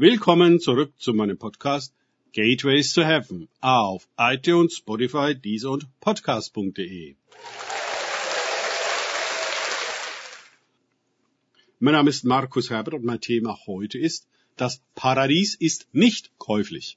Willkommen 0.00 0.60
zurück 0.60 0.92
zu 0.96 1.12
meinem 1.12 1.38
Podcast 1.38 1.92
Gateways 2.32 2.92
to 2.92 3.02
Heaven 3.02 3.48
auf 3.60 4.08
iTunes, 4.16 4.76
Spotify, 4.76 5.34
Deezer 5.34 5.72
und 5.72 5.88
Podcast.de. 5.98 7.16
Mein 11.80 11.94
Name 11.94 12.10
ist 12.10 12.24
Markus 12.24 12.70
Herbert 12.70 12.94
und 12.94 13.04
mein 13.04 13.20
Thema 13.20 13.58
heute 13.66 13.98
ist, 13.98 14.28
das 14.54 14.80
Paradies 14.94 15.56
ist 15.56 15.88
nicht 15.90 16.30
käuflich. 16.38 16.96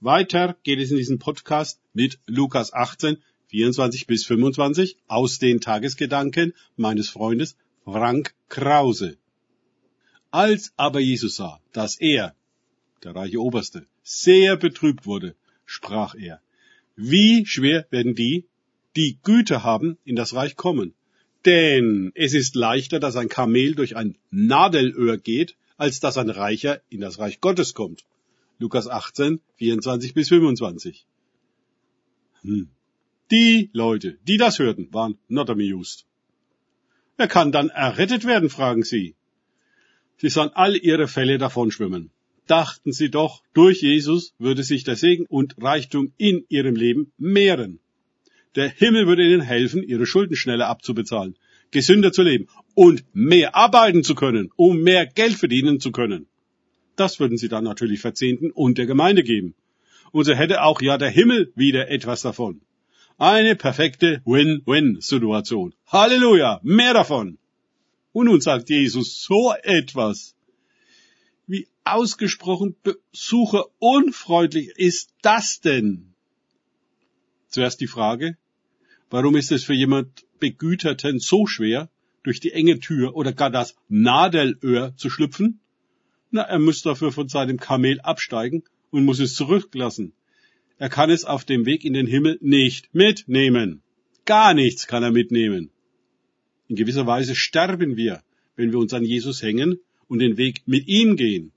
Weiter 0.00 0.56
geht 0.62 0.78
es 0.78 0.90
in 0.90 0.96
diesem 0.96 1.18
Podcast 1.18 1.82
mit 1.92 2.18
Lukas 2.24 2.72
18, 2.72 3.18
24 3.48 4.06
bis 4.06 4.24
25 4.24 4.96
aus 5.06 5.38
den 5.38 5.60
Tagesgedanken 5.60 6.54
meines 6.76 7.10
Freundes 7.10 7.58
Frank 7.84 8.34
Krause. 8.48 9.18
Als 10.30 10.72
aber 10.76 11.00
Jesus 11.00 11.36
sah, 11.36 11.60
dass 11.72 11.96
er, 12.00 12.34
der 13.02 13.14
reiche 13.14 13.40
Oberste, 13.40 13.86
sehr 14.02 14.56
betrübt 14.56 15.04
wurde, 15.06 15.34
sprach 15.66 16.14
er, 16.14 16.40
wie 16.96 17.46
schwer 17.46 17.86
werden 17.90 18.14
die, 18.14 18.46
die 18.96 19.18
Güter 19.22 19.62
haben, 19.64 19.98
in 20.04 20.16
das 20.16 20.34
Reich 20.34 20.56
kommen? 20.56 20.94
Denn 21.44 22.12
es 22.14 22.34
ist 22.34 22.54
leichter, 22.54 23.00
dass 23.00 23.16
ein 23.16 23.28
Kamel 23.28 23.74
durch 23.74 23.96
ein 23.96 24.18
Nadelöhr 24.30 25.16
geht, 25.16 25.56
als 25.76 25.98
dass 25.98 26.18
ein 26.18 26.30
Reicher 26.30 26.82
in 26.90 27.00
das 27.00 27.18
Reich 27.18 27.40
Gottes 27.40 27.74
kommt. 27.74 28.04
Lukas 28.58 28.86
18, 28.86 29.40
24 29.56 30.12
bis 30.12 30.28
25. 30.28 31.06
Hm. 32.42 32.68
Die 33.30 33.70
Leute, 33.72 34.18
die 34.28 34.36
das 34.36 34.58
hörten, 34.58 34.92
waren 34.92 35.18
not 35.28 35.48
amused. 35.48 36.04
Wer 37.16 37.28
kann 37.28 37.52
dann 37.52 37.70
errettet 37.70 38.26
werden, 38.26 38.50
fragen 38.50 38.82
sie. 38.82 39.14
Sie 40.20 40.28
sahen 40.28 40.50
all 40.52 40.76
ihre 40.76 41.08
Fälle 41.08 41.38
davonschwimmen. 41.38 42.10
Dachten 42.46 42.92
sie 42.92 43.10
doch, 43.10 43.42
durch 43.54 43.80
Jesus 43.80 44.34
würde 44.38 44.64
sich 44.64 44.84
der 44.84 44.96
Segen 44.96 45.24
und 45.24 45.54
Reichtum 45.62 46.12
in 46.18 46.44
ihrem 46.50 46.76
Leben 46.76 47.12
mehren. 47.16 47.78
Der 48.54 48.68
Himmel 48.68 49.06
würde 49.06 49.24
ihnen 49.26 49.40
helfen, 49.40 49.82
ihre 49.82 50.04
Schulden 50.04 50.36
schneller 50.36 50.66
abzubezahlen, 50.66 51.36
gesünder 51.70 52.12
zu 52.12 52.22
leben 52.22 52.48
und 52.74 53.02
mehr 53.14 53.54
arbeiten 53.54 54.04
zu 54.04 54.14
können, 54.14 54.50
um 54.56 54.82
mehr 54.82 55.06
Geld 55.06 55.36
verdienen 55.36 55.80
zu 55.80 55.90
können. 55.90 56.26
Das 56.96 57.18
würden 57.18 57.38
sie 57.38 57.48
dann 57.48 57.64
natürlich 57.64 58.00
Verzehnten 58.00 58.50
und 58.50 58.76
der 58.76 58.84
Gemeinde 58.84 59.22
geben. 59.22 59.54
Und 60.12 60.24
so 60.26 60.34
hätte 60.34 60.62
auch 60.64 60.82
ja 60.82 60.98
der 60.98 61.08
Himmel 61.08 61.50
wieder 61.54 61.88
etwas 61.88 62.20
davon. 62.20 62.60
Eine 63.16 63.56
perfekte 63.56 64.20
Win-Win-Situation. 64.26 65.74
Halleluja, 65.86 66.60
mehr 66.62 66.92
davon. 66.92 67.38
Und 68.12 68.26
nun 68.26 68.40
sagt 68.40 68.70
Jesus 68.70 69.22
so 69.22 69.52
etwas. 69.62 70.34
Wie 71.46 71.68
ausgesprochen 71.84 72.76
besucherunfreundlich 72.82 74.68
ist 74.76 75.14
das 75.22 75.60
denn? 75.60 76.14
Zuerst 77.48 77.80
die 77.80 77.86
Frage, 77.86 78.36
warum 79.10 79.36
ist 79.36 79.52
es 79.52 79.64
für 79.64 79.74
jemand 79.74 80.24
Begüterten 80.38 81.18
so 81.18 81.46
schwer, 81.46 81.88
durch 82.22 82.40
die 82.40 82.52
enge 82.52 82.80
Tür 82.80 83.16
oder 83.16 83.32
gar 83.32 83.50
das 83.50 83.74
Nadelöhr 83.88 84.94
zu 84.96 85.10
schlüpfen? 85.10 85.60
Na, 86.30 86.42
er 86.42 86.58
muss 86.58 86.82
dafür 86.82 87.12
von 87.12 87.28
seinem 87.28 87.58
Kamel 87.58 88.00
absteigen 88.00 88.62
und 88.90 89.04
muss 89.04 89.18
es 89.18 89.34
zurücklassen. 89.34 90.12
Er 90.78 90.88
kann 90.88 91.10
es 91.10 91.24
auf 91.24 91.44
dem 91.44 91.66
Weg 91.66 91.84
in 91.84 91.92
den 91.92 92.06
Himmel 92.06 92.38
nicht 92.40 92.94
mitnehmen. 92.94 93.82
Gar 94.24 94.54
nichts 94.54 94.86
kann 94.86 95.02
er 95.02 95.10
mitnehmen. 95.10 95.70
In 96.70 96.76
gewisser 96.76 97.04
Weise 97.04 97.34
sterben 97.34 97.96
wir, 97.96 98.22
wenn 98.54 98.70
wir 98.70 98.78
uns 98.78 98.94
an 98.94 99.04
Jesus 99.04 99.42
hängen 99.42 99.80
und 100.06 100.20
den 100.20 100.36
Weg 100.36 100.62
mit 100.66 100.86
ihm 100.86 101.16
gehen. 101.16 101.50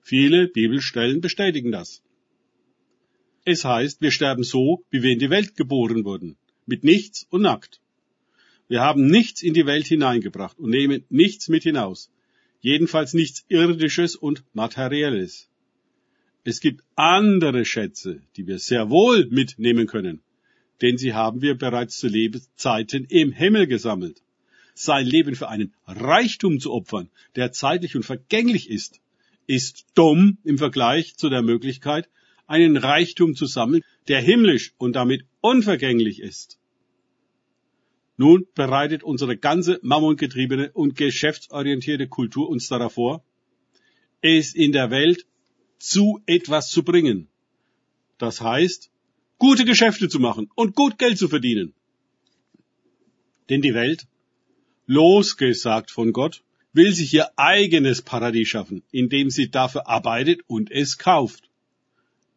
Viele 0.00 0.46
Bibelstellen 0.46 1.20
bestätigen 1.20 1.72
das. 1.72 2.04
Es 3.44 3.64
heißt, 3.64 4.00
wir 4.00 4.12
sterben 4.12 4.44
so, 4.44 4.84
wie 4.90 5.02
wir 5.02 5.10
in 5.10 5.18
die 5.18 5.28
Welt 5.28 5.56
geboren 5.56 6.04
wurden, 6.04 6.36
mit 6.66 6.84
nichts 6.84 7.26
und 7.30 7.42
nackt. 7.42 7.80
Wir 8.68 8.80
haben 8.80 9.08
nichts 9.08 9.42
in 9.42 9.54
die 9.54 9.66
Welt 9.66 9.88
hineingebracht 9.88 10.56
und 10.60 10.70
nehmen 10.70 11.04
nichts 11.08 11.48
mit 11.48 11.64
hinaus, 11.64 12.08
jedenfalls 12.60 13.12
nichts 13.12 13.44
Irdisches 13.48 14.14
und 14.14 14.44
Materielles. 14.52 15.48
Es 16.44 16.60
gibt 16.60 16.84
andere 16.94 17.64
Schätze, 17.64 18.22
die 18.36 18.46
wir 18.46 18.60
sehr 18.60 18.88
wohl 18.88 19.26
mitnehmen 19.30 19.88
können, 19.88 20.22
denn 20.80 20.96
sie 20.96 21.12
haben 21.12 21.42
wir 21.42 21.58
bereits 21.58 21.98
zu 21.98 22.06
Lebenszeiten 22.06 23.04
im 23.06 23.32
Himmel 23.32 23.66
gesammelt 23.66 24.22
sein 24.82 25.06
Leben 25.06 25.34
für 25.34 25.48
einen 25.48 25.74
Reichtum 25.86 26.58
zu 26.58 26.72
opfern, 26.72 27.10
der 27.36 27.52
zeitlich 27.52 27.96
und 27.96 28.04
vergänglich 28.04 28.70
ist, 28.70 29.00
ist 29.46 29.86
dumm 29.94 30.38
im 30.44 30.58
Vergleich 30.58 31.16
zu 31.16 31.28
der 31.28 31.42
Möglichkeit, 31.42 32.08
einen 32.46 32.76
Reichtum 32.76 33.34
zu 33.34 33.46
sammeln, 33.46 33.82
der 34.08 34.20
himmlisch 34.20 34.74
und 34.78 34.94
damit 34.94 35.24
unvergänglich 35.40 36.20
ist. 36.20 36.58
Nun 38.16 38.46
bereitet 38.54 39.02
unsere 39.02 39.36
ganze 39.36 39.78
mammongetriebene 39.82 40.72
und 40.72 40.96
geschäftsorientierte 40.96 42.08
Kultur 42.08 42.48
uns 42.48 42.68
darauf 42.68 42.94
vor, 42.94 43.24
es 44.20 44.54
in 44.54 44.72
der 44.72 44.90
Welt 44.90 45.26
zu 45.78 46.20
etwas 46.26 46.70
zu 46.70 46.82
bringen. 46.82 47.28
Das 48.18 48.40
heißt, 48.40 48.90
gute 49.38 49.64
Geschäfte 49.64 50.08
zu 50.08 50.20
machen 50.20 50.50
und 50.54 50.74
gut 50.74 50.98
Geld 50.98 51.16
zu 51.16 51.28
verdienen. 51.28 51.72
Denn 53.48 53.62
die 53.62 53.74
Welt 53.74 54.06
losgesagt 54.90 55.92
von 55.92 56.12
Gott, 56.12 56.42
will 56.72 56.92
sich 56.92 57.14
ihr 57.14 57.28
eigenes 57.38 58.02
Paradies 58.02 58.48
schaffen, 58.48 58.82
indem 58.90 59.30
sie 59.30 59.48
dafür 59.48 59.86
arbeitet 59.88 60.40
und 60.48 60.68
es 60.72 60.98
kauft. 60.98 61.48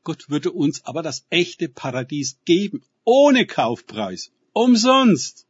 Gott 0.03 0.29
würde 0.29 0.51
uns 0.51 0.85
aber 0.85 1.01
das 1.01 1.25
echte 1.31 1.67
Paradies 1.67 2.37
geben, 2.45 2.83
ohne 3.05 3.47
Kaufpreis, 3.47 4.31
umsonst. 4.53 5.47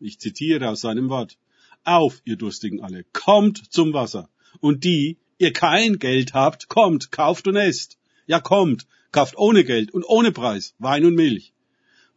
Ich 0.00 0.18
zitiere 0.18 0.68
aus 0.68 0.80
seinem 0.80 1.08
Wort. 1.08 1.38
Auf, 1.84 2.20
ihr 2.24 2.36
Durstigen 2.36 2.80
alle, 2.80 3.04
kommt 3.12 3.72
zum 3.72 3.92
Wasser. 3.92 4.28
Und 4.58 4.82
die, 4.82 5.18
ihr 5.38 5.52
kein 5.52 6.00
Geld 6.00 6.34
habt, 6.34 6.68
kommt, 6.68 7.12
kauft 7.12 7.46
und 7.46 7.54
esst. 7.54 7.96
Ja, 8.26 8.40
kommt, 8.40 8.88
kauft 9.12 9.36
ohne 9.36 9.62
Geld 9.62 9.94
und 9.94 10.02
ohne 10.04 10.32
Preis 10.32 10.74
Wein 10.80 11.04
und 11.04 11.14
Milch. 11.14 11.51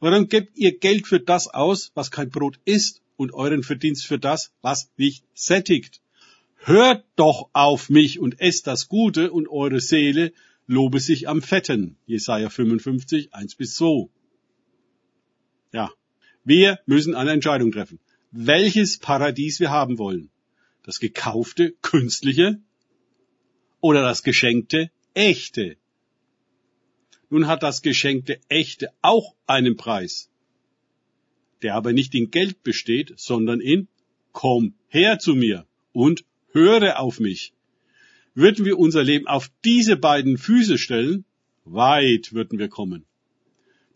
Warum 0.06 0.30
gebt 0.30 0.56
ihr 0.56 0.78
Geld 0.78 1.08
für 1.08 1.20
das 1.20 1.48
aus, 1.48 1.92
was 1.96 2.12
kein 2.12 2.30
Brot 2.30 2.60
ist, 2.64 3.02
und 3.18 3.34
euren 3.34 3.64
Verdienst 3.64 4.06
für 4.06 4.20
das, 4.20 4.52
was 4.62 4.92
nicht 4.98 5.26
sättigt? 5.34 6.00
Hört 6.58 7.04
doch 7.16 7.50
auf 7.54 7.90
mich 7.90 8.20
und 8.20 8.40
esst 8.40 8.68
das 8.68 8.88
Gute 8.88 9.32
und 9.32 9.48
eure 9.48 9.80
Seele 9.80 10.32
lobe 10.68 11.00
sich 11.00 11.28
am 11.28 11.42
Fetten. 11.42 11.98
Jesaja 12.06 12.52
55, 12.52 13.34
1 13.34 13.56
bis 13.56 13.74
2. 13.78 14.08
Ja. 15.74 15.92
Wir 16.44 16.80
müssen 16.86 17.16
eine 17.16 17.32
Entscheidung 17.32 17.72
treffen. 17.72 17.98
Welches 18.30 19.00
Paradies 19.00 19.60
wir 19.60 19.72
haben 19.72 19.98
wollen. 19.98 20.30
Das 20.84 21.00
gekaufte, 21.00 21.72
künstliche 21.82 22.60
oder 23.82 24.04
das 24.04 24.22
geschenkte, 24.22 24.92
echte. 25.16 25.78
Nun 27.30 27.48
hat 27.48 27.64
das 27.64 27.82
geschenkte 27.82 28.40
Echte 28.50 28.90
auch 29.02 29.36
einen 29.48 29.78
Preis, 29.78 30.30
der 31.62 31.76
aber 31.76 31.94
nicht 31.94 32.14
in 32.14 32.32
Geld 32.32 32.64
besteht, 32.64 33.14
sondern 33.18 33.62
in 33.62 33.88
Komm 34.32 34.74
her 34.90 35.18
zu 35.18 35.34
mir 35.34 35.66
und 35.94 36.26
höre 36.52 37.00
auf 37.00 37.20
mich. 37.20 37.54
Würden 38.34 38.66
wir 38.66 38.78
unser 38.78 39.04
Leben 39.04 39.28
auf 39.28 39.50
diese 39.64 39.96
beiden 39.96 40.38
Füße 40.38 40.78
stellen, 40.78 41.24
weit 41.64 42.34
würden 42.34 42.60
wir 42.60 42.68
kommen. 42.68 43.06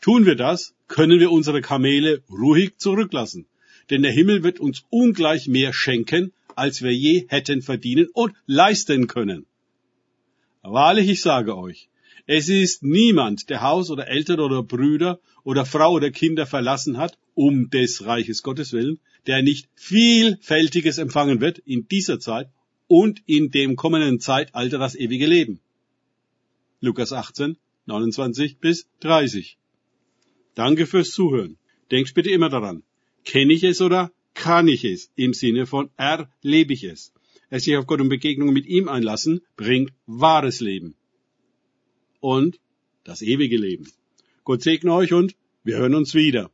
Tun 0.01 0.25
wir 0.25 0.35
das, 0.35 0.73
können 0.87 1.19
wir 1.19 1.31
unsere 1.31 1.61
Kamele 1.61 2.23
ruhig 2.29 2.77
zurücklassen, 2.77 3.47
denn 3.89 4.01
der 4.01 4.13
Himmel 4.13 4.43
wird 4.43 4.59
uns 4.59 4.85
ungleich 4.89 5.47
mehr 5.47 5.73
schenken, 5.73 6.31
als 6.55 6.81
wir 6.81 6.93
je 6.93 7.25
hätten 7.27 7.61
verdienen 7.61 8.07
und 8.13 8.33
leisten 8.45 9.07
können. 9.07 9.45
Wahrlich, 10.61 11.09
ich 11.09 11.21
sage 11.21 11.57
euch, 11.57 11.88
es 12.31 12.47
ist 12.47 12.83
niemand, 12.83 13.49
der 13.49 13.63
Haus 13.63 13.89
oder 13.89 14.07
Eltern 14.07 14.39
oder 14.39 14.61
Brüder 14.61 15.19
oder 15.43 15.65
Frau 15.65 15.93
oder 15.93 16.11
Kinder 16.11 16.45
verlassen 16.45 16.99
hat, 16.99 17.17
um 17.33 17.71
des 17.71 18.05
Reiches 18.05 18.43
Gottes 18.43 18.71
willen, 18.71 18.99
der 19.25 19.41
nicht 19.41 19.67
vielfältiges 19.73 20.99
empfangen 20.99 21.41
wird 21.41 21.57
in 21.57 21.87
dieser 21.87 22.19
Zeit 22.19 22.51
und 22.85 23.23
in 23.25 23.49
dem 23.49 23.75
kommenden 23.75 24.19
Zeitalter 24.19 24.77
das 24.77 24.93
ewige 24.93 25.25
Leben. 25.25 25.59
Lukas 26.81 27.13
18, 27.13 27.57
29 27.87 28.59
bis 28.59 28.87
30. 28.99 29.57
Danke 30.53 30.85
fürs 30.85 31.09
Zuhören. 31.09 31.57
Denkt 31.89 32.13
bitte 32.13 32.29
immer 32.29 32.49
daran. 32.49 32.83
Kenne 33.25 33.53
ich 33.53 33.63
es 33.63 33.81
oder 33.81 34.11
kann 34.35 34.67
ich 34.67 34.85
es? 34.85 35.11
Im 35.15 35.33
Sinne 35.33 35.65
von 35.65 35.89
erlebe 35.97 36.73
ich 36.73 36.83
es. 36.83 37.11
Es 37.49 37.63
sich 37.63 37.75
auf 37.75 37.87
Gott 37.87 38.01
und 38.01 38.09
Begegnungen 38.09 38.53
mit 38.53 38.67
ihm 38.67 38.87
einlassen, 38.87 39.41
bringt 39.57 39.93
wahres 40.05 40.59
Leben 40.59 40.93
und 42.19 42.59
das 43.03 43.21
ewige 43.21 43.57
Leben. 43.57 43.91
Gott 44.43 44.61
segne 44.61 44.93
euch 44.93 45.13
und 45.13 45.35
wir 45.63 45.77
hören 45.77 45.95
uns 45.95 46.13
wieder. 46.13 46.51